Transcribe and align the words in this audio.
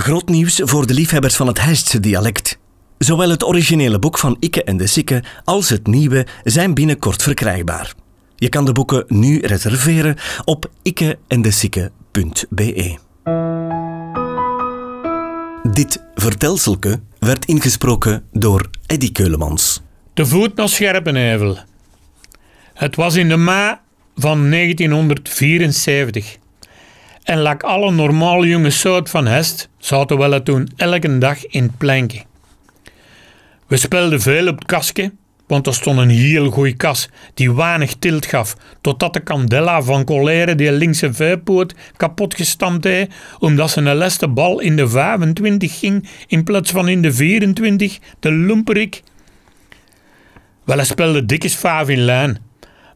Groot 0.00 0.28
nieuws 0.28 0.60
voor 0.64 0.86
de 0.86 0.94
liefhebbers 0.94 1.36
van 1.36 1.46
het 1.46 1.60
Heistse 1.60 2.00
dialect. 2.00 2.58
Zowel 2.98 3.30
het 3.30 3.44
originele 3.44 3.98
boek 3.98 4.18
van 4.18 4.36
Ikke 4.38 4.64
en 4.64 4.76
de 4.76 4.86
Sikke 4.86 5.22
als 5.44 5.68
het 5.68 5.86
nieuwe 5.86 6.26
zijn 6.44 6.74
binnenkort 6.74 7.22
verkrijgbaar. 7.22 7.94
Je 8.36 8.48
kan 8.48 8.64
de 8.64 8.72
boeken 8.72 9.04
nu 9.08 9.40
reserveren 9.40 10.16
op 10.44 10.70
ikkeendesikke.be. 10.82 12.98
Dit 15.72 16.02
vertelselke 16.14 17.00
werd 17.18 17.44
ingesproken 17.44 18.24
door 18.32 18.68
Eddy 18.86 19.12
Keulemans. 19.12 19.82
De 20.14 20.26
voet 20.26 20.54
naar 20.54 20.68
Scherpenheuvel. 20.68 21.58
Het 22.74 22.96
was 22.96 23.14
in 23.14 23.28
de 23.28 23.36
ma 23.36 23.80
van 24.14 24.50
1974. 24.50 26.36
En 27.24 27.38
lak 27.38 27.62
alle 27.62 27.90
normale 27.90 28.46
jonge 28.46 28.70
soort 28.70 29.10
van 29.10 29.26
hest 29.26 29.68
zaten 29.78 30.18
wel 30.18 30.42
toen 30.42 30.68
elke 30.76 31.18
dag 31.18 31.46
in 31.46 31.62
het 31.62 31.78
plankje. 31.78 32.22
We 33.66 33.76
speelden 33.76 34.20
veel 34.20 34.48
op 34.48 34.58
het 34.58 34.66
kasje, 34.66 35.12
want 35.46 35.66
er 35.66 35.74
stond 35.74 35.98
een 35.98 36.08
heel 36.08 36.50
goeie 36.50 36.74
kas 36.74 37.08
die 37.34 37.54
weinig 37.54 37.94
tilt 37.94 38.26
gaf, 38.26 38.56
totdat 38.80 39.12
de 39.12 39.22
candela 39.22 39.82
van 39.82 40.04
colère 40.04 40.54
die 40.54 40.72
linkse 40.72 41.14
vuipoot 41.14 41.74
kapot 41.96 42.34
gestampt 42.34 42.84
heeft, 42.84 43.10
omdat 43.38 43.70
ze 43.70 43.80
een 43.80 43.96
leste 43.96 44.28
bal 44.28 44.60
in 44.60 44.76
de 44.76 44.88
25 44.88 45.78
ging 45.78 46.08
in 46.26 46.44
plaats 46.44 46.70
van 46.70 46.88
in 46.88 47.02
de 47.02 47.12
24, 47.12 47.98
de 48.20 48.32
lumperik. 48.32 49.02
Wel, 50.64 50.76
hij 50.76 50.84
speelde 50.84 51.26
dikjes 51.26 51.56
vijf 51.56 51.88
in 51.88 52.00
lijn, 52.00 52.38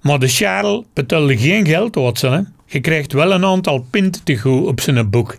maar 0.00 0.18
de 0.18 0.28
Charles 0.28 0.84
betaalde 0.94 1.38
geen 1.38 1.66
geld, 1.66 1.94
wat 1.94 2.18
ze. 2.18 2.56
Je 2.70 2.80
krijgt 2.80 3.12
wel 3.12 3.32
een 3.32 3.44
aantal 3.44 3.86
pint 3.90 4.20
te 4.24 4.38
goed 4.38 4.66
op 4.66 4.80
zijn 4.80 5.10
boek. 5.10 5.36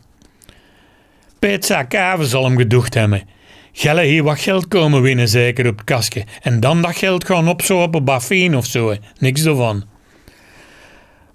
Peet 1.40 1.86
Kaven 1.88 2.26
zal 2.26 2.44
hem 2.44 2.58
gedoegd 2.58 2.94
hebben. 2.94 3.24
Gelle 3.72 4.04
hier 4.04 4.24
wat 4.24 4.40
geld 4.40 4.68
komen 4.68 5.02
winnen 5.02 5.28
zeker 5.28 5.68
op 5.68 5.78
het 5.78 5.86
kastje. 5.86 6.24
En 6.42 6.60
dan 6.60 6.82
dat 6.82 6.96
geld 6.96 7.26
gaan 7.26 7.48
opzopen 7.48 8.00
op 8.00 8.06
Baffin 8.06 8.56
of 8.56 8.66
zo. 8.66 8.96
Niks 9.20 9.46
ervan. 9.46 9.84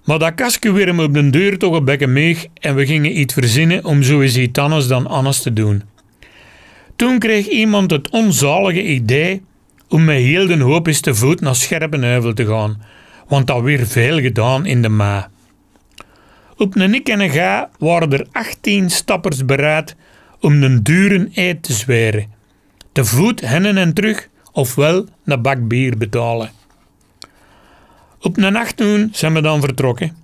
Maar 0.05 0.19
dat 0.19 0.35
kastje 0.35 0.73
weer 0.73 1.05
op 1.05 1.15
de 1.15 1.31
deur 1.31 1.59
toch 1.59 1.75
een 1.75 1.85
bekken 1.85 2.13
meeg 2.13 2.47
en 2.61 2.75
we 2.75 2.87
gingen 2.87 3.19
iets 3.19 3.35
verzinnen 3.35 3.85
om 3.85 4.03
zo 4.03 4.23
iets 4.23 4.59
anders 4.59 4.87
dan 4.87 5.07
anders 5.07 5.43
te 5.43 5.53
doen. 5.53 5.83
Toen 6.97 7.19
kreeg 7.19 7.47
iemand 7.47 7.91
het 7.91 8.11
onzalige 8.11 8.83
idee 8.83 9.43
om 9.89 10.05
met 10.05 10.17
heel 10.17 10.47
de 10.47 10.59
hoop 10.59 10.87
eens 10.87 11.01
te 11.01 11.15
voet 11.15 11.41
naar 11.41 11.55
Scherpenheuvel 11.55 12.33
te 12.33 12.47
gaan, 12.47 12.83
want 13.29 13.47
dat 13.47 13.63
weer 13.63 13.87
veel 13.87 14.21
gedaan 14.21 14.67
in 14.67 14.83
de 14.83 14.89
ma. 14.89 15.31
Op 16.57 16.77
een 16.77 16.91
nik 16.91 17.09
en 17.09 17.21
een 17.21 17.31
ga 17.31 17.71
waren 17.79 18.13
er 18.13 18.27
18 18.33 18.91
stappers 18.91 19.45
bereid 19.45 19.97
om 20.41 20.63
een 20.63 20.83
dure 20.83 21.29
eet 21.33 21.63
te 21.63 21.73
zweren. 21.73 22.33
Te 22.93 23.05
voet 23.05 23.41
hennen 23.41 23.77
en 23.77 23.95
terug, 23.95 24.29
ofwel 24.53 25.07
een 25.25 25.43
bak 25.43 25.69
bier 25.69 25.97
betalen. 25.99 26.51
Op 28.21 28.37
een 28.37 28.53
nacht 28.53 28.83
zijn 29.11 29.35
we 29.35 29.41
dan 29.41 29.61
vertrokken. 29.61 30.17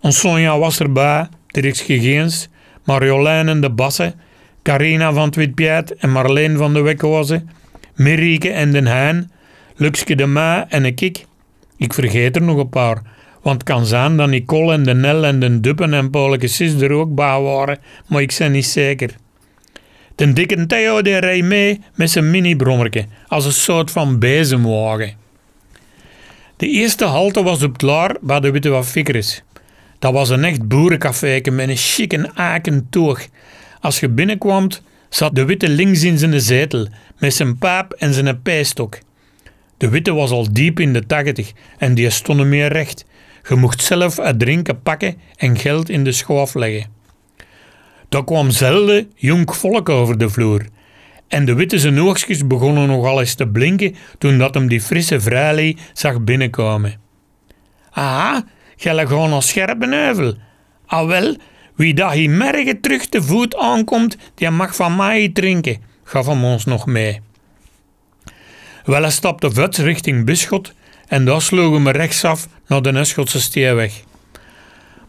Ons 0.00 0.18
Sonja 0.18 0.58
was 0.58 0.80
erbij, 0.80 1.28
Dirks 1.46 1.80
Gegeens, 1.80 2.48
Marjolein 2.84 3.48
en 3.48 3.60
de 3.60 3.70
Bassen, 3.70 4.14
Carina 4.62 5.12
van 5.12 5.30
Twitpiet 5.30 5.94
en 5.94 6.10
Marleen 6.10 6.56
van 6.56 6.72
de 6.72 6.80
Wekkozen, 6.80 7.50
Mirieke 7.94 8.50
en 8.50 8.72
Den 8.72 8.86
Hein, 8.86 9.30
Luxke 9.76 10.14
de 10.14 10.26
Ma 10.26 10.66
en 10.68 10.94
Kik. 10.94 11.26
Ik 11.76 11.92
vergeet 11.92 12.36
er 12.36 12.42
nog 12.42 12.56
een 12.56 12.68
paar, 12.68 13.02
want 13.48 13.60
het 13.60 13.70
kan 13.70 13.86
zijn 13.86 14.16
dat 14.16 14.28
Nicole 14.28 14.72
en 14.72 14.82
de 14.82 14.94
Nel 14.94 15.24
en 15.24 15.40
de 15.40 15.60
Duppen 15.60 15.94
en 15.94 16.10
Pauleke 16.10 16.46
Sis 16.46 16.72
er 16.72 16.90
ook 16.90 17.14
bij 17.14 17.40
waren, 17.40 17.78
maar 18.06 18.22
ik 18.22 18.34
ben 18.38 18.52
niet 18.52 18.66
zeker. 18.66 19.10
De 20.14 20.32
dikke 20.32 20.66
Theo 20.66 21.02
die 21.02 21.16
reed 21.16 21.44
mee 21.44 21.80
met 21.94 22.10
zijn 22.10 22.30
mini-brommerke, 22.30 23.06
als 23.28 23.44
een 23.44 23.52
soort 23.52 23.90
van 23.90 24.18
bezemwagen. 24.18 25.14
De 26.56 26.68
eerste 26.68 27.04
halte 27.04 27.42
was 27.42 27.62
op 27.62 27.72
het 27.72 27.82
Laar 27.82 28.16
bij 28.20 28.40
de 28.40 28.50
Witte 28.50 28.68
Waffikkers. 28.68 29.42
Dat 29.98 30.12
was 30.12 30.28
een 30.28 30.44
echt 30.44 30.68
boerencafé 30.68 31.40
met 31.50 31.68
een 31.68 31.76
chique 31.76 32.30
aken 32.34 32.86
toog. 32.90 33.26
Als 33.80 34.00
je 34.00 34.08
binnenkwam, 34.08 34.68
zat 35.08 35.34
de 35.34 35.44
Witte 35.44 35.68
links 35.68 36.02
in 36.02 36.18
zijn 36.18 36.40
zetel, 36.40 36.88
met 37.18 37.34
zijn 37.34 37.58
paap 37.58 37.92
en 37.92 38.14
zijn 38.14 38.42
pijstok. 38.42 38.98
De 39.78 39.88
Witte 39.88 40.12
was 40.12 40.30
al 40.30 40.52
diep 40.52 40.80
in 40.80 40.92
de 40.92 41.06
tachtig 41.06 41.52
en 41.78 41.94
die 41.94 42.10
stond 42.10 42.44
meer 42.44 42.72
recht. 42.72 43.04
Je 43.48 43.54
mocht 43.54 43.82
zelf 43.82 44.16
het 44.16 44.38
drinken 44.38 44.82
pakken 44.82 45.16
en 45.36 45.58
geld 45.58 45.88
in 45.88 46.04
de 46.04 46.12
schoof 46.12 46.54
leggen. 46.54 46.90
Daar 48.08 48.24
kwam 48.24 48.50
zelden 48.50 49.12
jong 49.14 49.54
volk 49.56 49.88
over 49.88 50.18
de 50.18 50.30
vloer. 50.30 50.64
En 51.28 51.44
de 51.44 51.54
witte 51.54 51.78
zijn 51.78 52.00
oogstjes 52.00 52.46
begonnen 52.46 52.86
nogal 52.86 53.20
eens 53.20 53.34
te 53.34 53.48
blinken 53.48 53.94
toen 54.18 54.38
dat 54.38 54.54
hem 54.54 54.68
die 54.68 54.80
frisse 54.80 55.20
vrijlee 55.20 55.76
zag 55.92 56.20
binnenkomen. 56.20 57.00
Aha, 57.90 58.44
gij 58.76 59.06
gewoon 59.06 59.32
als 59.32 59.48
scherpenheuvel. 59.48 60.34
Ah 60.86 61.06
wel, 61.06 61.36
wie 61.74 61.94
dat 61.94 62.12
hier 62.12 62.30
mergen 62.30 62.80
terug 62.80 63.06
te 63.06 63.22
voet 63.22 63.56
aankomt, 63.56 64.16
die 64.34 64.50
mag 64.50 64.76
van 64.76 64.96
mij 64.96 65.28
drinken, 65.28 65.76
gaf 66.04 66.26
hem 66.26 66.44
ons 66.44 66.64
nog 66.64 66.86
mee. 66.86 67.20
Wel, 68.84 69.10
stapte 69.10 69.50
vet 69.50 69.76
richting 69.76 70.24
Bisschot 70.24 70.72
en 71.08 71.24
daar 71.24 71.42
sloegen 71.42 71.84
we 71.84 71.90
rechtsaf 71.90 72.48
naar 72.66 72.82
de 72.82 72.90
Eschotse 72.90 73.40
Steeweg. 73.40 73.92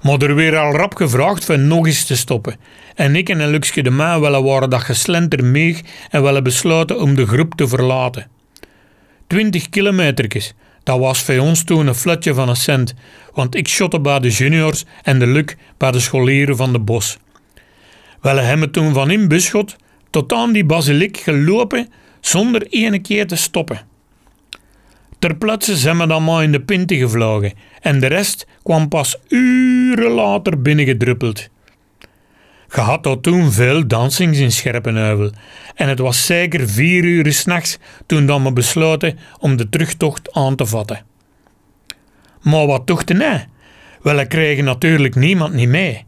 Maar 0.01 0.17
er 0.17 0.35
weer 0.35 0.57
al 0.57 0.71
rap 0.71 0.95
gevraagd 0.95 1.45
van 1.45 1.67
nog 1.67 1.85
eens 1.85 2.05
te 2.05 2.15
stoppen. 2.15 2.55
En 2.95 3.15
ik 3.15 3.29
en 3.29 3.49
Luxke 3.49 3.81
de 3.81 3.89
Maan 3.89 4.21
willen 4.21 4.43
waren 4.43 4.69
dat 4.69 4.81
geslenter 4.81 5.43
meeg 5.43 5.81
en 6.09 6.23
willen 6.23 6.43
besluiten 6.43 6.99
om 6.99 7.15
de 7.15 7.27
groep 7.27 7.55
te 7.55 7.67
verlaten. 7.67 8.27
Twintig 9.27 9.69
kilometertjes, 9.69 10.53
dat 10.83 10.99
was 10.99 11.21
voor 11.21 11.37
ons 11.37 11.63
toen 11.63 11.87
een 11.87 11.95
flatje 11.95 12.33
van 12.33 12.49
een 12.49 12.55
cent, 12.55 12.93
want 13.33 13.55
ik 13.55 13.67
shotte 13.67 13.99
bij 13.99 14.19
de 14.19 14.29
juniors 14.29 14.85
en 15.03 15.19
de 15.19 15.27
Luc 15.27 15.55
bij 15.77 15.91
de 15.91 15.99
scholieren 15.99 16.57
van 16.57 16.71
de 16.71 16.79
bos. 16.79 17.17
We 18.21 18.29
hebben 18.29 18.71
toen 18.71 18.93
van 18.93 19.11
in 19.11 19.27
Buschot 19.27 19.75
tot 20.09 20.33
aan 20.33 20.51
die 20.51 20.65
basilik 20.65 21.17
gelopen 21.17 21.89
zonder 22.21 22.67
ene 22.67 22.99
keer 22.99 23.27
te 23.27 23.35
stoppen. 23.35 23.87
Ter 25.19 25.35
plaatse 25.35 25.77
zijn 25.77 25.97
we 25.97 26.07
dan 26.07 26.23
maar 26.23 26.43
in 26.43 26.51
de 26.51 26.61
pinten 26.61 26.97
gevlogen 26.97 27.53
en 27.81 27.99
de 27.99 28.07
rest 28.07 28.47
kwam 28.63 28.87
pas 28.87 29.17
uren 29.27 30.11
later 30.11 30.61
binnengedruppeld. 30.61 31.49
Je 32.73 32.81
had 32.81 33.17
toen 33.21 33.51
veel 33.51 33.87
dansings 33.87 34.39
in 34.39 34.51
Scherpenheuvel 34.51 35.31
en 35.75 35.87
het 35.87 35.99
was 35.99 36.25
zeker 36.25 36.69
vier 36.69 37.03
uur 37.03 37.33
s'nachts 37.33 37.77
toen 38.05 38.25
dan 38.25 38.43
we 38.43 38.53
besloten 38.53 39.19
om 39.39 39.57
de 39.57 39.69
terugtocht 39.69 40.31
aan 40.33 40.55
te 40.55 40.65
vatten. 40.65 41.05
Maar 42.41 42.65
wat 42.65 42.85
tochten 42.85 43.17
nee? 43.17 43.45
Wel, 44.01 44.27
kregen 44.27 44.63
natuurlijk 44.63 45.15
niemand 45.15 45.53
niet 45.53 45.69
mee. 45.69 46.05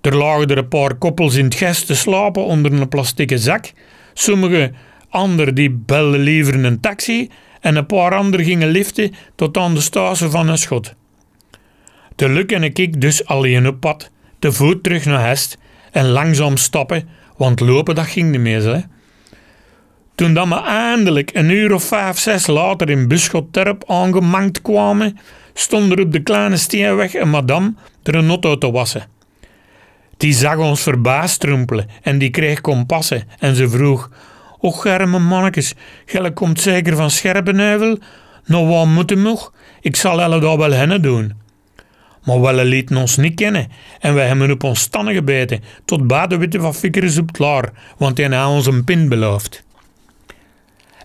Er 0.00 0.16
lagen 0.16 0.46
er 0.46 0.58
een 0.58 0.68
paar 0.68 0.94
koppels 0.94 1.34
in 1.34 1.44
het 1.44 1.54
gest 1.54 1.86
te 1.86 1.94
slapen 1.94 2.44
onder 2.44 2.72
een 2.72 2.88
plastieke 2.88 3.38
zak. 3.38 3.72
Sommige 4.14 4.72
anderen 5.12 5.54
die 5.54 5.70
belden 5.70 6.20
liever 6.20 6.64
een 6.64 6.80
taxi 6.80 7.30
en 7.60 7.76
een 7.76 7.86
paar 7.86 8.14
anderen 8.14 8.46
gingen 8.46 8.68
liften 8.68 9.14
tot 9.34 9.56
aan 9.56 9.74
de 9.74 9.80
stase 9.80 10.30
van 10.30 10.48
een 10.48 10.58
schot. 10.58 10.94
De 12.16 12.28
Luc 12.28 12.46
en 12.46 12.62
ik 12.62 13.00
dus 13.00 13.24
alleen 13.24 13.66
op 13.66 13.80
pad, 13.80 14.10
te 14.38 14.52
voet 14.52 14.82
terug 14.82 15.04
naar 15.04 15.26
Hest 15.26 15.58
en 15.92 16.08
langzaam 16.08 16.56
stappen, 16.56 17.08
want 17.36 17.60
lopen 17.60 17.94
dat 17.94 18.06
ging 18.06 18.30
niet 18.30 18.40
meer. 18.40 18.86
Toen 20.14 20.34
dan 20.34 20.48
we 20.48 20.60
eindelijk 20.60 21.30
een 21.34 21.50
uur 21.50 21.74
of 21.74 21.84
vijf, 21.84 22.18
zes 22.18 22.46
later 22.46 22.90
in 22.90 23.08
Buschot-Terp 23.08 23.84
aangemankt 23.86 24.62
kwamen, 24.62 25.18
stond 25.54 25.92
er 25.92 26.00
op 26.00 26.12
de 26.12 26.22
kleine 26.22 26.56
steenweg 26.56 27.14
een 27.14 27.30
madame 27.30 27.74
er 28.02 28.14
een 28.14 28.28
auto 28.28 28.58
te 28.58 28.70
wassen. 28.70 29.06
Die 30.16 30.32
zag 30.32 30.56
ons 30.56 30.82
verbaasd 30.82 31.40
trumpelen 31.40 31.88
en 32.02 32.18
die 32.18 32.30
kreeg 32.30 32.60
kompassen 32.60 33.28
en 33.38 33.54
ze 33.54 33.68
vroeg 33.68 34.10
Och, 34.62 34.82
germe 34.82 35.18
mannetjes, 35.18 35.74
gelle 36.06 36.30
komt 36.32 36.60
zeker 36.60 36.96
van 36.96 37.10
Scherpenheuvel. 37.10 37.98
Nou, 38.46 38.66
wat 38.66 38.86
moet 38.86 39.10
hem 39.10 39.22
nog? 39.22 39.52
Ik 39.80 39.96
zal 39.96 40.22
elle 40.22 40.40
daar 40.40 40.58
wel 40.58 40.72
hennen 40.72 41.02
doen. 41.02 41.32
Maar 42.24 42.40
welle 42.40 42.64
lieten 42.64 42.96
ons 42.96 43.16
niet 43.16 43.34
kennen 43.34 43.68
en 44.00 44.14
wij 44.14 44.26
hebben 44.26 44.50
op 44.50 44.62
ons 44.62 44.86
tannen 44.86 45.14
gebeten 45.14 45.60
tot 45.84 46.12
witte 46.28 46.60
van 46.60 46.74
Fikkers 46.74 47.18
op 47.18 47.32
klaar, 47.32 47.72
want 47.98 48.18
hij 48.18 48.28
had 48.28 48.50
ons 48.50 48.66
een 48.66 48.84
pin 48.84 49.08
beloofd. 49.08 49.62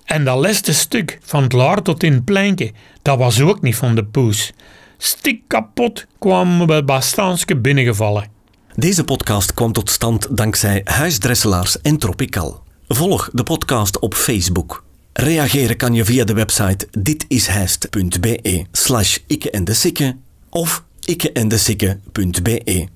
En 0.05 0.23
dat 0.23 0.37
laatste 0.37 0.73
stuk 0.73 1.19
van 1.21 1.43
het 1.43 1.53
laar 1.53 1.81
tot 1.81 2.03
in 2.03 2.13
het 2.13 2.25
pleintje, 2.25 2.71
dat 3.01 3.17
was 3.17 3.41
ook 3.41 3.61
niet 3.61 3.75
van 3.75 3.95
de 3.95 4.05
poes. 4.05 4.53
Stik 4.97 5.41
kapot 5.47 6.05
kwamen 6.19 6.59
we 6.59 6.65
bij 6.65 6.83
Bastaanske 6.83 7.57
binnengevallen. 7.57 8.27
Deze 8.75 9.03
podcast 9.03 9.53
kwam 9.53 9.71
tot 9.71 9.89
stand 9.89 10.37
dankzij 10.37 10.81
Huisdresselaars 10.83 11.81
en 11.81 11.97
Tropical. 11.97 12.65
Volg 12.87 13.29
de 13.33 13.43
podcast 13.43 13.99
op 13.99 14.13
Facebook. 14.13 14.83
Reageren 15.13 15.77
kan 15.77 15.93
je 15.93 16.05
via 16.05 16.23
de 16.23 16.33
website 16.33 16.87
ditishijst.be 16.91 18.65
slash 18.71 19.17
ikke 19.27 19.51
en 19.51 19.63
de 19.63 20.13
of 20.49 20.83
ikkeendesikke.be. 21.05 22.87